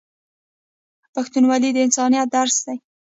[1.13, 2.77] پښتونولي د انسانیت درس دی.